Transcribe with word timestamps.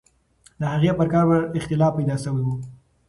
د 0.59 0.61
هغې 0.73 0.91
پر 0.97 1.07
قبر 1.13 1.39
اختلاف 1.57 1.91
پیدا 1.97 2.15
سوی 2.23 2.43
وو. 2.45 2.55